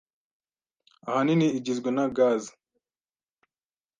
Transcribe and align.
ahanini 1.07 1.47
igizwe 1.57 1.89
na 1.95 2.05
gazi. 2.15 2.53